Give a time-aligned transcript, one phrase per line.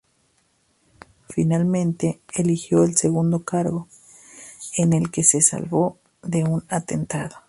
[1.29, 3.87] Finalmente eligió el segundo cargo,
[4.75, 7.35] en el que se salvó de un atentado.